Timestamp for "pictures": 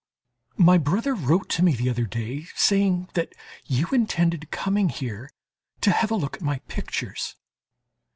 6.67-7.35